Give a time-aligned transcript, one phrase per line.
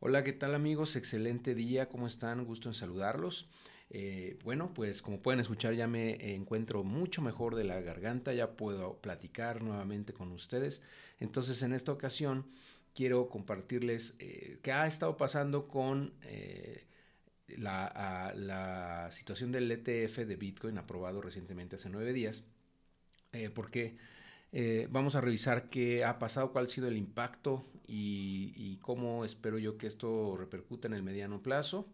[0.00, 0.94] Hola, ¿qué tal amigos?
[0.94, 2.44] Excelente día, ¿cómo están?
[2.44, 3.48] Gusto en saludarlos.
[3.90, 8.56] Eh, bueno, pues como pueden escuchar ya me encuentro mucho mejor de la garganta, ya
[8.56, 10.82] puedo platicar nuevamente con ustedes.
[11.18, 12.46] Entonces en esta ocasión
[12.94, 16.84] quiero compartirles eh, qué ha estado pasando con eh,
[17.48, 22.44] la, la, situación del ETF de Bitcoin aprobado recientemente hace nueve días,
[23.52, 23.96] porque
[24.52, 29.58] eh, vamos a revisar qué ha pasado, cuál ha sido el impacto y, cómo espero
[29.58, 31.88] yo que esto repercuta en el mediano plazo.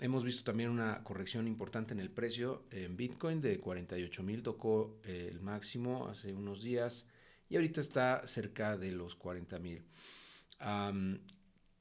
[0.00, 4.98] hemos visto también una corrección importante en el precio en Bitcoin de 48 mil, tocó
[5.04, 7.06] el máximo hace unos días
[7.48, 9.82] y ahorita está cerca de los 40 mil.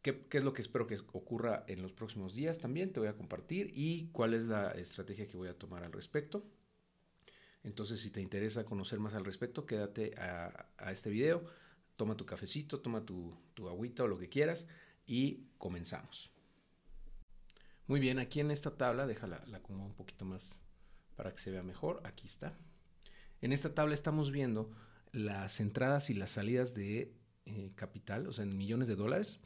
[0.01, 2.57] ¿qué, ¿Qué es lo que espero que ocurra en los próximos días?
[2.57, 5.91] También te voy a compartir y cuál es la estrategia que voy a tomar al
[5.91, 6.43] respecto.
[7.63, 11.45] Entonces, si te interesa conocer más al respecto, quédate a, este video,
[11.95, 14.67] toma tu cafecito, toma tu, agüita o lo que quieras
[15.05, 16.31] y comenzamos.
[17.87, 20.59] Muy bien, aquí en esta tabla, déjala la acomodo un poquito más
[21.15, 22.01] para que se vea mejor.
[22.03, 22.57] Aquí está.
[23.41, 24.71] En esta tabla estamos viendo
[25.11, 27.13] las entradas y las salidas de
[27.45, 29.39] eh, capital, o sea, en millones de dólares,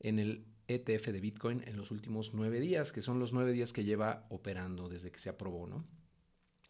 [0.00, 3.72] en el ETF de Bitcoin en los últimos nueve días, que son los nueve días
[3.72, 5.84] que lleva operando desde que se aprobó, ¿no?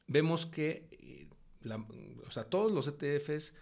[0.06, 1.28] Vemos que eh,
[2.26, 3.54] o sea, todos los ETFs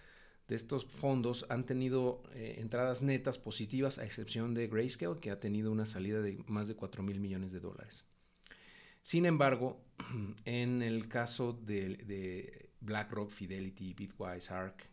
[0.49, 5.41] de estos fondos han tenido eh, entradas netas positivas, a excepción de Grayscale, que ha
[5.41, 8.05] tenido una salida de más de 4 mil millones de dólares.
[9.03, 9.81] Sin embargo,
[10.45, 14.91] en el caso de, de BlackRock, Fidelity, Bitwise, ARK,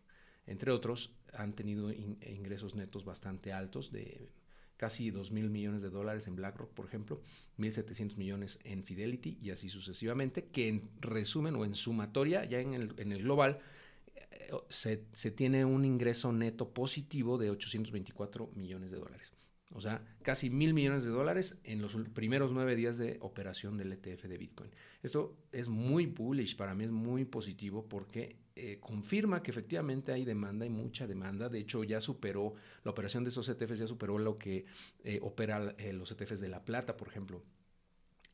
[0.48, 4.30] entre otros, han tenido ingresos netos bastante altos de
[4.82, 7.22] casi 2 mil millones de dólares en BlackRock, por ejemplo,
[7.60, 12.74] 1.700 millones en Fidelity y así sucesivamente, que en resumen o en sumatoria, ya en
[12.74, 13.60] el, en el global,
[14.16, 19.32] eh, se, se, tiene un ingreso neto positivo de 824 millones de dólares.
[19.76, 23.94] O sea, casi mil millones de dólares en los primeros nueve días de operación del
[23.94, 24.72] ETF de Bitcoin.
[25.04, 30.26] Esto es muy bullish, para mí es muy positivo porque eh, confirma que efectivamente hay
[30.26, 31.48] demanda, hay mucha demanda.
[31.48, 34.66] De hecho, ya superó, la operación de esos ETFs ya superó lo que
[35.04, 37.44] eh, opera eh, los ETFs de la plata, por ejemplo.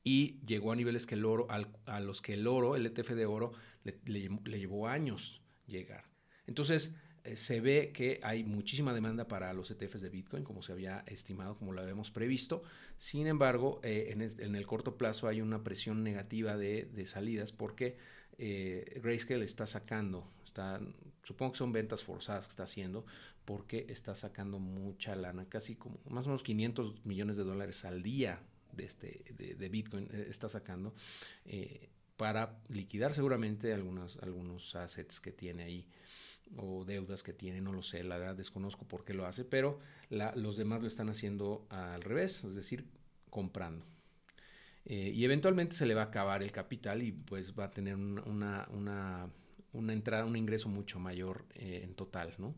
[0.03, 3.25] Y llegó a niveles que el oro, a los que el oro, el ETF de
[3.25, 3.51] oro,
[3.83, 6.05] le llevó años llegar.
[6.47, 6.95] Entonces,
[7.35, 11.57] se ve que hay muchísima demanda para los ETFs de Bitcoin, como se había estimado,
[11.57, 12.63] como lo habíamos previsto.
[12.97, 17.97] Sin embargo, en, el corto plazo hay una presión negativa de, salidas porque
[18.37, 20.79] eh, Grayscale está sacando, está,
[21.23, 23.05] supongo que son ventas forzadas que está haciendo,
[23.45, 28.03] porque está sacando mucha lana, casi como más o menos 500 millones de dólares al
[28.03, 28.39] día
[28.73, 30.93] de, este, de, Bitcoin está sacando.
[32.17, 35.87] para liquidar seguramente algunos, algunos assets que tiene ahí
[36.55, 39.79] o deudas que tiene, no lo sé, la verdad desconozco por qué lo hace, pero
[40.09, 42.85] los demás lo están haciendo al revés, es decir,
[43.29, 43.85] comprando.
[44.89, 47.95] Eh, y eventualmente se le va a acabar el capital y pues va a tener
[47.95, 49.29] una, una,
[49.73, 52.55] una entrada, un ingreso mucho mayor eh, en total, ¿no?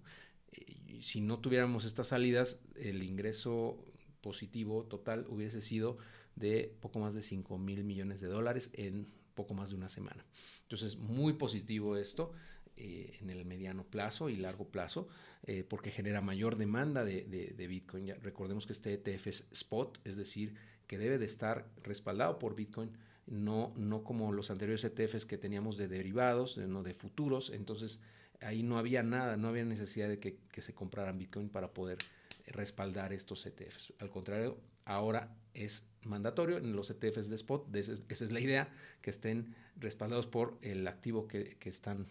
[1.02, 3.86] si no tuviéramos estas salidas, el ingreso
[4.22, 5.98] positivo total hubiese sido
[6.36, 10.26] de poco más de 5 mil millones de dólares en poco más de una semana.
[10.64, 12.34] Entonces, muy positivo esto.
[12.82, 15.10] Eh, en el mediano plazo y largo plazo,
[15.44, 18.06] eh, porque genera mayor demanda de, Bitcoin.
[18.06, 20.56] Ya recordemos que este ETF es spot, es decir,
[20.90, 22.90] que debe de estar respaldado por Bitcoin,
[23.28, 27.52] no, no como los anteriores ETFs que teníamos de derivados, no de futuros.
[27.52, 28.00] Entonces,
[28.42, 32.00] ahí no había nada, no había necesidad de que, se compraran Bitcoin para poder
[32.48, 33.94] respaldar estos ETFs.
[34.00, 38.74] Al contrario, ahora es mandatorio en los ETFs de spot, esa es, la idea,
[39.04, 42.08] que estén respaldados por el activo que están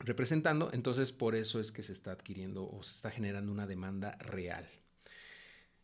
[0.00, 4.16] representando, entonces por eso es que se está adquiriendo o se está generando una demanda
[4.18, 4.68] real.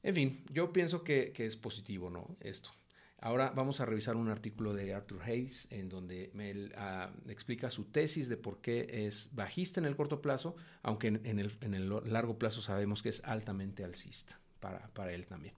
[0.03, 2.37] En fin, yo pienso que, es positivo, ¿no?
[2.41, 2.71] Esto.
[3.19, 7.85] Ahora vamos a revisar un artículo de Arthur Hayes en donde me ah, explica su
[7.85, 12.63] tesis de por qué es bajista en el corto plazo, aunque en, el, largo plazo
[12.63, 15.55] sabemos que es altamente alcista para, él también.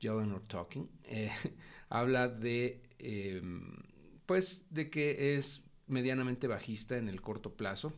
[0.00, 1.30] Jelen Talking eh,
[1.90, 3.76] habla de, em,
[4.24, 7.92] pues, de que es medianamente bajista en el corto plazo,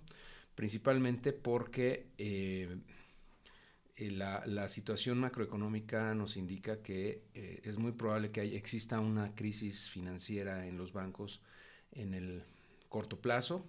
[0.56, 2.78] principalmente porque eh,
[3.96, 9.90] eh, la, situación macroeconómica nos indica que eh, es muy probable que exista una crisis
[9.90, 11.40] financiera en los bancos
[11.92, 12.42] en el
[12.88, 13.66] corto plazo.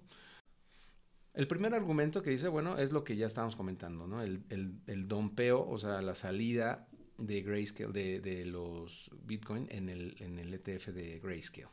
[1.33, 4.21] El primer argumento que dice, bueno, es lo que ya estábamos comentando, ¿no?
[4.21, 6.87] El, el, dompeo, o sea, la salida
[7.17, 11.69] de Grayscale, de, de los Bitcoin en el, en el ETF de Grayscale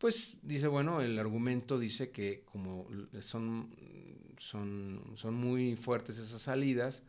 [0.00, 2.88] pues dice, bueno, el argumento dice que como
[3.20, 3.68] son,
[4.38, 7.02] son, son muy fuertes esas salidas,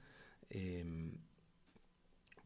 [0.51, 1.13] em,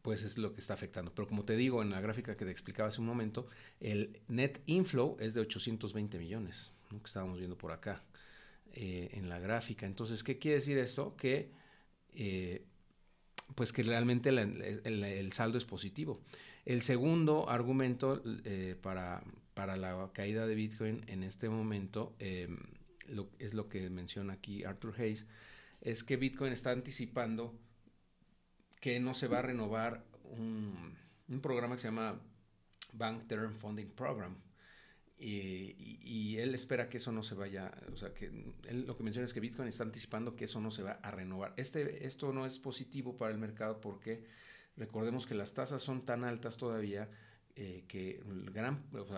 [0.02, 1.12] pues es lo que está afectando.
[1.14, 3.48] Pero como te digo en la gráfica que te explicaba hace un momento,
[3.80, 8.04] el net inflow es de 820 millones, que estábamos viendo por acá
[8.72, 9.84] eh, en la gráfica.
[9.84, 11.16] Entonces, ¿qué quiere decir esto?
[11.16, 11.50] Que
[12.14, 12.64] eh,
[13.54, 16.20] pues que realmente el, saldo es positivo.
[16.64, 19.22] El segundo argumento eh, para,
[19.54, 22.58] para, la caída de Bitcoin en este momento em,
[23.38, 25.26] es lo que menciona aquí Arthur Hayes,
[25.80, 27.54] es que Bitcoin está anticipando
[28.86, 30.96] que no se va a renovar un,
[31.42, 32.20] programa que se llama
[32.92, 34.36] Bank Term Funding Program.
[35.18, 39.26] Y, él espera que eso no se vaya, o sea, que él lo que menciona
[39.26, 41.52] es que Bitcoin está anticipando que eso no se va a renovar.
[41.56, 44.22] Este, esto no es positivo para el mercado porque
[44.76, 47.10] recordemos que las tasas son tan altas todavía
[47.56, 48.22] eh, que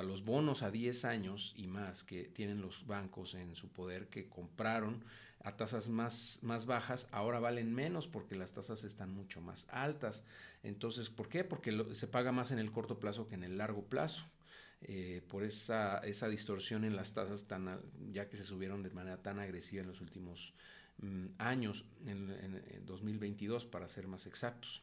[0.03, 4.31] los bonos a 10 años y más que tienen los bancos en su poder que
[4.31, 5.05] compraron
[5.45, 10.23] a tasas más, más bajas, ahora valen menos porque las tasas están mucho más altas.
[10.63, 11.45] Entonces, ¿por qué?
[11.45, 14.25] Porque se paga más en el corto plazo que en el largo plazo.
[14.81, 17.81] Eh, por esa, esa distorsión en las tasas tan
[18.13, 20.55] ya que se subieron de manera tan agresiva en los últimos
[20.99, 24.83] mm, años, en, en, 2022 para ser más exactos.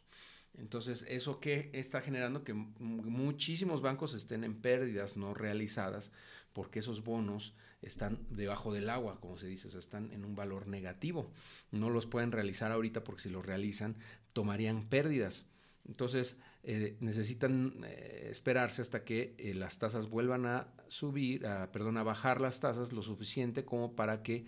[0.57, 2.43] Entonces, ¿eso qué está generando?
[2.43, 6.11] Que muchísimos bancos estén en pérdidas no realizadas
[6.53, 7.53] porque esos bonos
[7.85, 11.31] están debajo del agua, como se dice, o sea, están en un valor negativo.
[11.71, 13.95] No los pueden realizar ahorita porque si los realizan
[14.33, 15.45] tomarían pérdidas.
[15.87, 21.97] Entonces, eh, necesitan eh, esperarse hasta que eh, las tasas vuelvan a subir, a, perdón,
[21.97, 24.45] a bajar las tasas lo suficiente como para que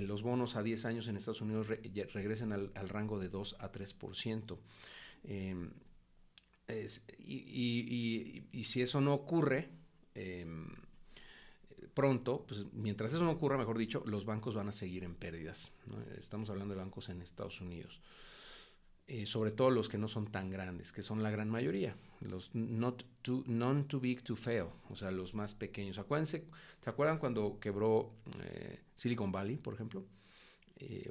[0.00, 4.58] los bonos a 10 años en Estados Unidos regresen al, rango de 2 a 3%.
[5.24, 5.70] Em,
[7.18, 9.68] y, y, si eso no ocurre,
[10.14, 10.68] em,
[11.94, 15.72] pronto, pues mientras eso no ocurra, mejor dicho, los bancos van a seguir en pérdidas.
[16.18, 18.00] Estamos hablando de bancos en Estados Unidos.
[19.08, 22.52] Eh, sobre todo los que no son tan grandes, que son la gran mayoría, los
[22.54, 25.98] not too, non too big to fail, o sea, los más pequeños.
[25.98, 26.44] Acuérdense,
[26.80, 28.10] ¿se acuerdan cuando quebró
[28.42, 30.04] eh, Silicon Valley, por ejemplo?
[30.78, 31.08] Eh,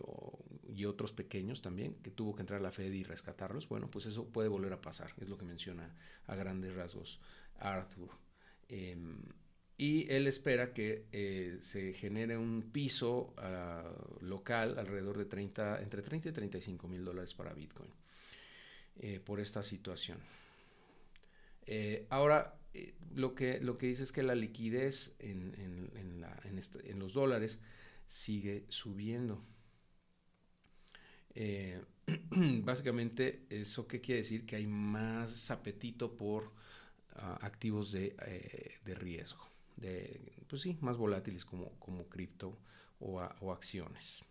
[0.67, 3.69] y otros pequeños también, que tuvo que entrar la Fed y rescatarlos.
[3.69, 5.95] Bueno, pues eso puede volver a pasar, es lo que menciona
[6.27, 7.21] a grandes rasgos
[7.59, 8.09] Arthur.
[9.77, 13.91] Y él espera que eh, se genere un piso ah,
[14.21, 17.91] local alrededor de 30, entre 30 y 35 mil dólares para Bitcoin
[18.99, 20.17] eh, por esta situación.
[21.65, 22.57] Eh, ahora,
[23.13, 27.59] lo, que, lo que dice es que la liquidez en, en, los dólares
[28.07, 29.43] sigue subiendo.
[32.63, 34.45] básicamente, ¿eso qué quiere decir?
[34.45, 36.53] Que hay más apetito por
[37.15, 38.15] ah, activos de,
[38.85, 42.57] de riesgo de, pues sí, más volátiles como, como cripto
[42.99, 44.23] o, o acciones.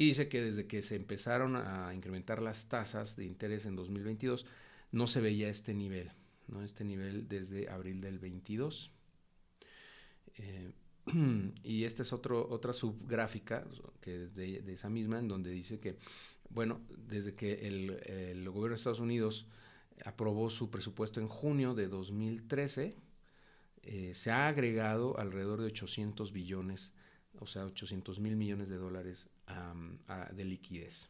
[0.00, 4.46] Y dice que desde que se empezaron a incrementar las tasas de interés en 2022,
[4.92, 6.10] no se veía este nivel,
[6.48, 6.62] ¿no?
[6.62, 8.90] Este nivel desde abril del 22.
[10.38, 10.72] Eh,
[11.62, 13.66] y esta es otra subgráfica
[14.00, 15.98] que es de, esa misma, en donde dice que,
[16.48, 19.46] bueno, desde que el, el gobierno de Estados Unidos
[20.04, 22.96] aprobó su presupuesto en junio de 2013,
[23.82, 26.92] eh, se ha agregado alrededor de 800 billones,
[27.38, 29.28] o sea, 800 mil millones de dólares
[30.32, 31.08] de liquidez.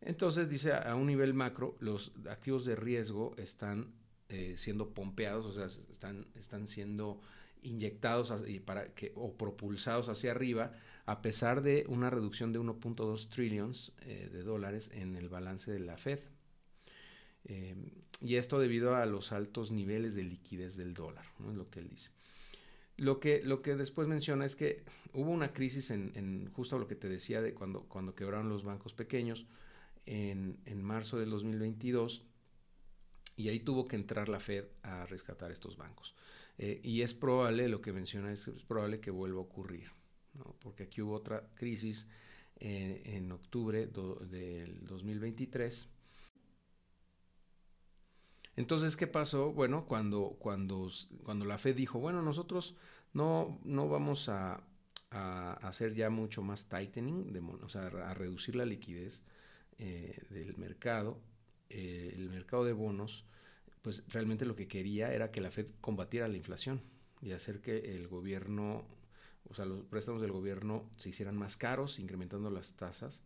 [0.00, 3.94] Entonces, dice, a un nivel macro, los activos de riesgo están
[4.28, 7.20] eh, siendo pompeados, o sea, están, están siendo
[7.62, 8.32] inyectados
[8.64, 10.72] para que, o propulsados hacia arriba,
[11.06, 15.80] a pesar de una reducción de 1.2 trillones eh, de dólares en el balance de
[15.80, 16.20] la Fed.
[17.44, 21.80] Em, y esto debido a los altos niveles de liquidez del dólar, es lo que
[21.80, 22.10] él dice.
[22.96, 26.94] Lo que, lo que después menciona es que hubo una crisis en, justo lo que
[26.94, 29.46] te decía de cuando, cuando quebraron los bancos pequeños
[30.06, 32.22] en, en marzo del 2022
[33.36, 36.14] y ahí tuvo que entrar la Fed a rescatar estos bancos.
[36.58, 39.90] Eh, y es probable, lo que menciona es, es probable que vuelva a ocurrir,
[40.60, 42.06] porque aquí hubo otra crisis
[42.60, 45.88] eh, en octubre del 2023
[48.56, 49.52] entonces, ¿qué pasó?
[49.52, 50.90] Bueno, cuando, cuando,
[51.24, 52.74] cuando la Fed dijo, bueno, nosotros
[53.12, 54.62] no, no vamos a,
[55.10, 59.22] hacer ya mucho más tightening, de, o sea, a reducir la liquidez
[59.78, 61.20] eh, del mercado,
[61.70, 63.24] eh, el mercado de bonos,
[63.80, 66.82] pues realmente lo que quería era que la Fed combatiera la inflación
[67.22, 68.88] y hacer que el gobierno,
[69.48, 73.22] o sea, los préstamos del gobierno se hicieran más caros, incrementando las tasas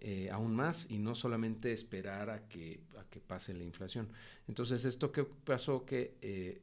[0.00, 4.08] eh, aún más y no solamente esperar a que, a que pase la inflación.
[4.48, 6.60] Entonces, esto que pasó que eh,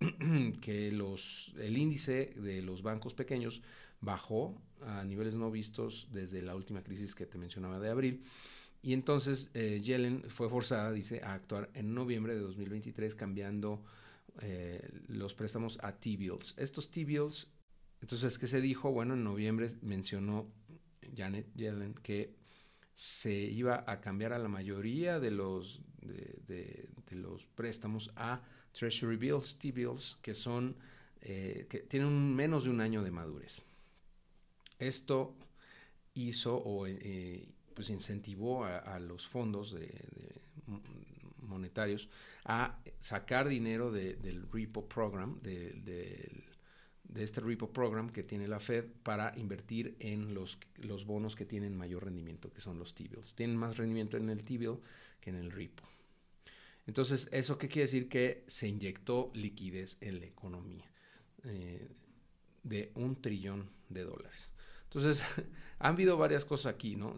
[0.62, 3.60] que los, el índice de los bancos pequeños
[4.00, 8.24] bajó a niveles no vistos desde la última crisis que te mencionaba de abril.
[8.82, 13.82] Y entonces eh, Yellen fue forzada, dice, a actuar en noviembre de 2023 cambiando
[15.06, 16.54] los préstamos a T-bills.
[16.56, 17.52] Estos T-bills,
[18.00, 18.90] entonces, ¿qué se dijo?
[18.90, 20.46] Bueno, en noviembre mencionó
[21.16, 22.34] Janet Yellen que
[22.94, 28.40] se iba a cambiar a la mayoría de los, de, los préstamos a
[28.72, 30.76] Treasury Bills, T-bills, que son,
[31.20, 33.62] eh, que tienen menos de un año de madurez.
[34.78, 35.36] Esto
[36.14, 39.76] hizo o eh, pues incentivó a, los fondos
[41.38, 42.08] monetarios
[42.44, 46.44] a sacar dinero del repo program, de,
[47.22, 51.76] este repo program que tiene la Fed para invertir en los, los bonos que tienen
[51.76, 53.34] mayor rendimiento, que son los T-bills.
[53.34, 54.78] Tienen más rendimiento en el T-bill
[55.20, 55.84] que en el repo.
[56.86, 58.08] Entonces, ¿eso qué quiere decir?
[58.08, 60.84] Que se inyectó liquidez en la economía
[61.44, 61.88] eh,
[62.62, 64.53] de un trillón de dólares.
[64.94, 65.24] Entonces,
[65.78, 67.16] han habido varias cosas aquí, ¿no?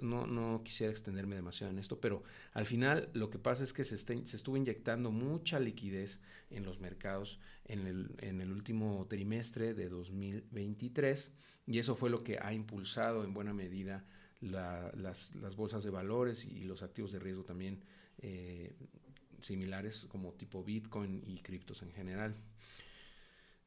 [0.00, 3.94] no, quisiera extenderme demasiado en esto, pero al final lo que pasa es que se,
[3.94, 11.32] estuvo inyectando mucha liquidez en los mercados en el, último trimestre de 2023
[11.66, 14.04] y eso fue lo que ha impulsado en buena medida
[14.40, 17.80] las, las, bolsas de valores y los activos de riesgo también
[18.18, 18.74] eh,
[19.40, 22.34] similares como tipo Bitcoin y criptos en general.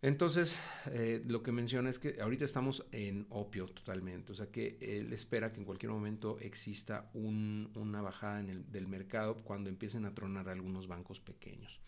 [0.05, 0.55] Entonces,
[0.91, 5.11] eh, lo que menciona es que ahorita estamos en opio totalmente, o sea que él
[5.13, 10.13] espera que en cualquier momento exista una bajada en el, del mercado cuando empiecen a
[10.13, 11.79] tronar algunos bancos pequeños.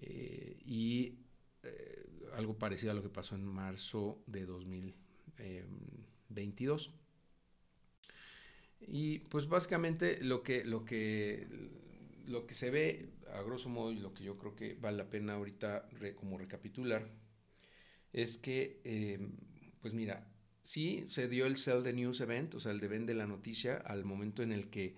[0.00, 1.18] Eh, y
[1.64, 6.94] eh, algo parecido a lo que pasó en marzo de 2022.
[8.80, 11.46] Y pues básicamente lo que, lo que
[12.28, 15.10] lo que se ve, a grosso modo, y lo que yo creo que vale la
[15.10, 17.08] pena ahorita como recapitular,
[18.12, 19.32] es que, em,
[19.80, 20.26] pues mira,
[20.62, 23.76] sí se dio el Sell the News Event, o sea, el de vende la noticia,
[23.76, 24.94] al momento en el que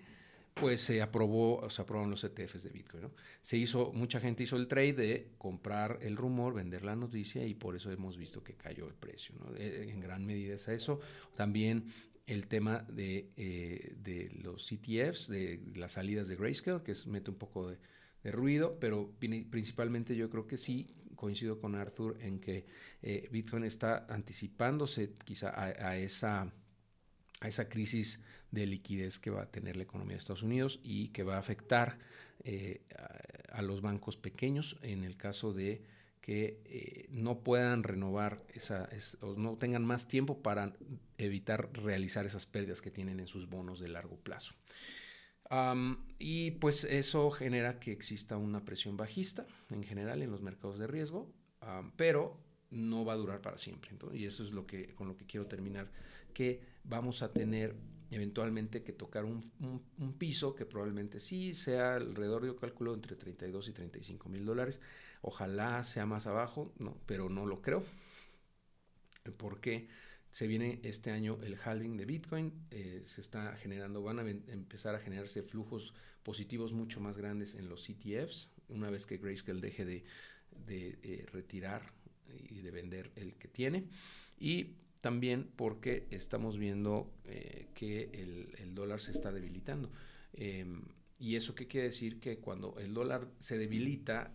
[0.53, 3.11] pues se aprobó, se aprobaron los ETFs de Bitcoin, ¿no?
[3.41, 7.53] Se hizo, mucha gente hizo el trade de comprar el rumor, vender la noticia y
[7.53, 9.55] por eso hemos visto que cayó el precio, ¿no?
[9.55, 10.99] Eh, en gran medida es eso.
[11.35, 11.85] También
[12.27, 17.31] el tema de, eh, de los ETFs, de las salidas de Grayscale, que es, mete
[17.31, 17.77] un poco de,
[18.23, 22.67] ruido, pero principalmente yo creo que sí coincido con Arthur en que
[23.01, 26.51] eh, Bitcoin está anticipándose quizá a, esa,
[27.39, 28.19] a esa crisis
[28.51, 31.39] de liquidez que va a tener la economía de Estados Unidos y que va a
[31.39, 31.97] afectar
[32.43, 32.83] eh,
[33.49, 35.83] a, los bancos pequeños en el caso de
[36.21, 38.87] que no puedan renovar esa,
[39.21, 40.73] o no tengan más tiempo para
[41.23, 44.53] evitar realizar esas pérdidas que tienen en sus bonos de largo plazo.
[46.17, 50.87] y pues eso genera que exista una presión bajista en general en los mercados de
[50.87, 51.33] riesgo,
[51.97, 52.37] pero
[52.69, 53.91] no va a durar para siempre.
[54.13, 55.91] y eso es lo que, con lo que quiero terminar,
[56.33, 57.75] que vamos a tener
[58.11, 59.51] eventualmente que tocar un,
[60.17, 64.79] piso que probablemente sí sea alrededor, yo calculo, entre 32 y 35 mil dólares
[65.21, 67.83] Ojalá sea más abajo, no, pero no lo creo.
[69.37, 69.87] Porque
[70.31, 74.95] se viene este año el halving de Bitcoin, eh, se está generando, van a empezar
[74.95, 79.83] a generarse flujos positivos mucho más grandes en los ETFs, una vez que Grayscale deje
[79.83, 80.03] de,
[80.69, 81.93] eh, retirar
[82.49, 83.83] y de vender el que tiene.
[84.39, 89.91] Y también porque estamos viendo eh, que el, dólar se está debilitando.
[90.33, 90.83] Em,
[91.19, 92.19] ¿Y eso qué quiere decir?
[92.19, 94.33] Que cuando el dólar se debilita,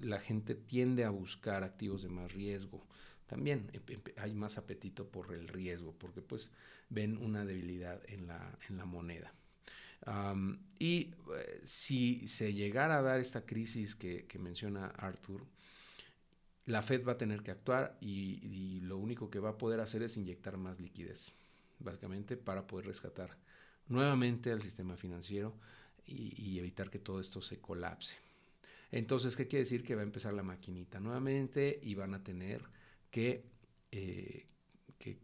[0.00, 2.86] la gente tiende a buscar activos de más riesgo.
[3.28, 3.70] También
[4.16, 6.50] hay más apetito por el riesgo, porque pues
[6.88, 9.32] ven una debilidad en la, en la moneda.
[10.78, 15.44] y eh, si se llegara a dar esta crisis que, menciona Arthur,
[16.66, 19.80] la Fed va a tener que actuar y, y, lo único que va a poder
[19.80, 21.32] hacer es inyectar más liquidez,
[21.78, 23.36] básicamente para poder rescatar
[23.88, 25.54] nuevamente al sistema financiero
[26.08, 28.14] y, evitar que todo esto se colapse.
[28.90, 29.82] Entonces, ¿qué quiere decir?
[29.82, 32.62] Que va a empezar la maquinita nuevamente y van a tener
[33.10, 33.44] que,
[33.92, 34.46] eh,
[34.98, 35.18] que,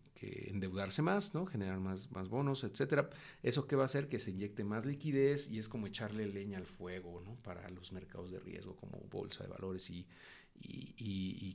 [0.49, 1.45] endeudarse más, ¿no?
[1.45, 3.11] Generar más, más bonos, etcétera.
[3.43, 4.09] ¿Eso qué va a hacer?
[4.09, 7.35] Que se inyecte más liquidez y es como echarle leña al fuego, ¿no?
[7.43, 10.07] Para los mercados de riesgo como bolsa de valores y,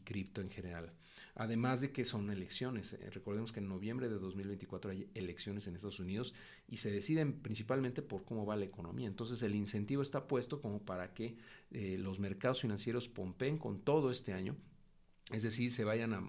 [0.03, 0.93] cripto en general.
[1.33, 2.93] Además de que son elecciones.
[2.93, 6.35] Eh, recordemos que en noviembre de 2024 hay elecciones en Estados Unidos
[6.67, 9.07] y se deciden principalmente por cómo va la economía.
[9.07, 11.37] Entonces el incentivo está puesto como para que
[11.71, 14.55] eh, los mercados financieros pompeen con todo este año.
[15.31, 16.23] Es decir, se vayan a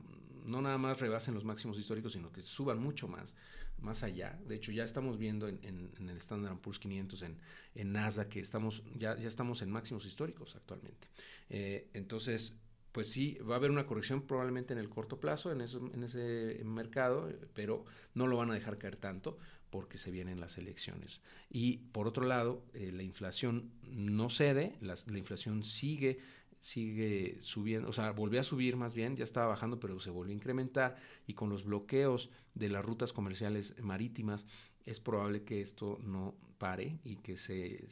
[0.44, 3.34] no nada más rebasen los máximos históricos, sino que suban mucho más,
[3.78, 4.38] más allá.
[4.46, 7.38] De hecho, ya estamos viendo en, el Standard Poor's 500, en,
[7.74, 7.96] en
[8.28, 11.08] que estamos, ya, ya estamos en máximos históricos actualmente.
[11.50, 12.54] Eh, entonces,
[12.92, 16.60] pues sí, va a haber una corrección probablemente en el corto plazo en, en ese
[16.64, 19.38] mercado, pero no lo van a dejar caer tanto
[19.70, 21.20] porque se vienen las elecciones.
[21.48, 26.18] Y por otro lado, eh, la inflación no cede, la, inflación sigue
[26.60, 30.32] sigue subiendo, o sea, volvió a subir más bien, ya estaba bajando, pero se volvió
[30.32, 34.46] a incrementar y con los bloqueos de las rutas comerciales marítimas
[34.84, 37.86] es probable que esto no pare y que se,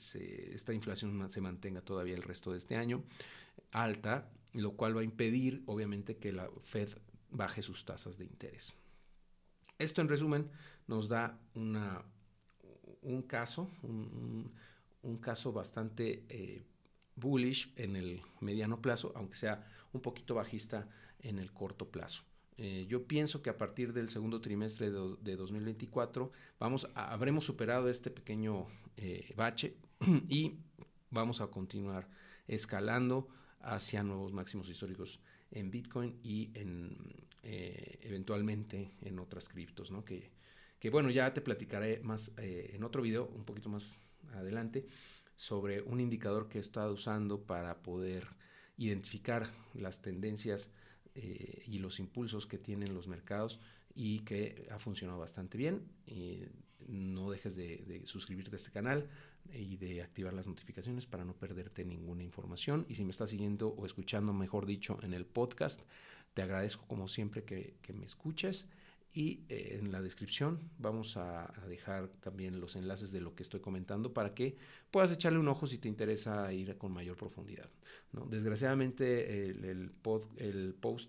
[0.55, 3.03] esta inflación se mantenga todavía el resto de este año
[3.73, 6.91] alta, lo cual va a impedir, obviamente, que la Fed
[7.31, 8.75] baje sus tasas de interés.
[9.79, 10.51] Esto, en resumen,
[10.87, 12.03] nos da una,
[13.03, 14.51] un caso, un,
[15.21, 16.65] caso bastante eh,
[17.19, 20.89] bullish en el mediano plazo, aunque sea un poquito bajista
[21.21, 22.23] en el corto plazo.
[22.57, 28.11] Eh, yo pienso que a partir del segundo trimestre de, 2024 vamos habremos superado este
[28.11, 29.77] pequeño eh, bache
[30.29, 30.57] y
[31.11, 32.09] vamos a continuar
[32.49, 33.29] escalando
[33.61, 35.21] hacia nuevos máximos históricos
[35.53, 36.97] en Bitcoin y en
[37.45, 40.05] eh, eventualmente en otras criptos, ¿no?
[40.05, 40.33] Que,
[40.81, 44.01] que, bueno, ya te platicaré más en otro video, un poquito más
[44.35, 44.87] adelante,
[45.39, 48.29] sobre un indicador que he estado usando para poder
[48.77, 50.71] identificar las tendencias
[51.15, 53.59] eh, y los impulsos que tienen los mercados
[53.95, 55.81] y que ha funcionado bastante bien.
[56.87, 59.09] no dejes de, de suscribirte a este canal,
[59.53, 62.87] y de activar las notificaciones para no perderte ninguna información.
[62.89, 65.81] Y si me estás siguiendo o escuchando, mejor dicho, en el podcast,
[66.35, 68.67] te agradezco como siempre que, me escuches.
[69.19, 73.59] Y eh, en la descripción vamos a, dejar también los enlaces de lo que estoy
[73.59, 74.57] comentando para que
[74.93, 77.69] puedas echarle un ojo si te interesa ir con mayor profundidad.
[78.13, 78.27] ¿no?
[78.27, 80.31] Desgraciadamente el, post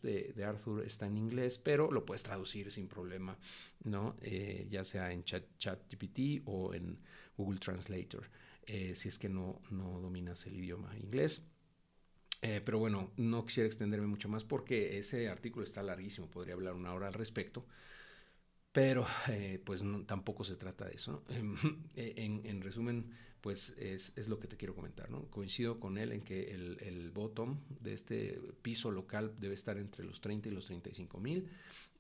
[0.04, 3.38] de, Arthur está en inglés, pero lo puedes traducir sin problema,
[3.84, 4.16] ¿no?
[4.24, 6.98] Eh, ya sea en ChatGPT o en
[7.38, 8.28] Google Translator,
[8.66, 11.44] eh, si es que no, no dominas el idioma inglés.
[12.42, 16.94] Pero bueno, no quisiera extenderme mucho más porque ese artículo está larguísimo, podría hablar una
[16.94, 17.66] hora al respecto,
[18.72, 21.24] pero eh, pues tampoco se trata de eso.
[21.96, 25.10] En, resumen, pues es, lo que te quiero comentar.
[25.30, 30.04] Coincido con él en que el, el, bottom de este piso local debe estar entre
[30.06, 31.50] los 30 y los 35 mil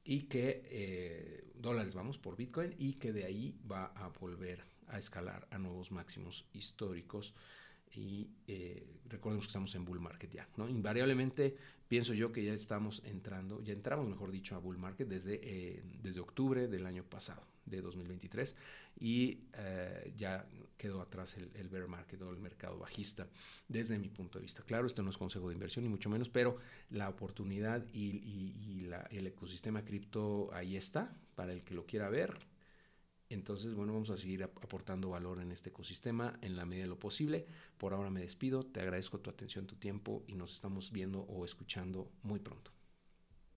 [0.03, 5.47] y que dólares vamos por Bitcoin y que de ahí va a volver a escalar
[5.51, 7.33] a nuevos máximos históricos
[7.93, 10.67] y eh, recordemos que estamos en bull market ya, ¿no?
[10.69, 11.55] Invariablemente
[11.87, 15.83] pienso yo que ya estamos entrando, ya entramos, mejor dicho, a bull market desde, eh,
[16.01, 18.55] desde octubre del año pasado, de 2023,
[18.99, 20.45] y eh, ya
[20.77, 23.27] quedó atrás el, bear market o el mercado bajista,
[23.67, 24.63] desde mi punto de vista.
[24.63, 26.57] Claro, esto no es consejo de inversión ni mucho menos, pero
[26.91, 32.37] la oportunidad y, el ecosistema cripto ahí está, para el que lo quiera ver,
[33.29, 36.99] entonces, bueno, vamos a seguir aportando valor en este ecosistema en la medida de lo
[36.99, 37.45] posible.
[37.77, 41.45] Por ahora me despido, te agradezco tu atención, tu tiempo y nos estamos viendo o
[41.45, 42.71] escuchando muy pronto.